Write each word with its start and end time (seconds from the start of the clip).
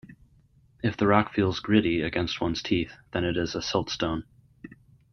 If 0.81 0.97
the 0.97 1.05
rock 1.05 1.31
feels 1.31 1.59
"gritty" 1.59 2.01
against 2.01 2.41
one's 2.41 2.63
teeth, 2.63 2.91
then 3.11 3.23
it 3.23 3.37
is 3.37 3.53
a 3.53 3.59
siltstone. 3.59 4.23